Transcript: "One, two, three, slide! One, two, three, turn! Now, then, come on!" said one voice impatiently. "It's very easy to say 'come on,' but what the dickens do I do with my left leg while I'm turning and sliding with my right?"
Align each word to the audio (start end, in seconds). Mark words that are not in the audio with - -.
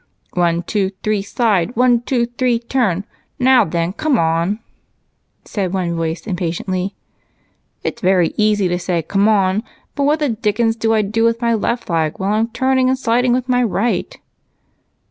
"One, 0.33 0.63
two, 0.63 0.89
three, 1.03 1.21
slide! 1.21 1.75
One, 1.75 2.01
two, 2.01 2.25
three, 2.25 2.57
turn! 2.57 3.05
Now, 3.37 3.63
then, 3.63 3.93
come 3.93 4.17
on!" 4.17 4.57
said 5.45 5.75
one 5.75 5.95
voice 5.95 6.25
impatiently. 6.25 6.95
"It's 7.83 8.01
very 8.01 8.33
easy 8.35 8.67
to 8.67 8.79
say 8.79 9.03
'come 9.03 9.27
on,' 9.27 9.61
but 9.93 10.05
what 10.05 10.17
the 10.17 10.29
dickens 10.29 10.75
do 10.75 10.95
I 10.95 11.03
do 11.03 11.23
with 11.23 11.39
my 11.39 11.53
left 11.53 11.87
leg 11.87 12.17
while 12.17 12.33
I'm 12.33 12.47
turning 12.47 12.89
and 12.89 12.97
sliding 12.97 13.31
with 13.33 13.47
my 13.47 13.61
right?" 13.61 14.17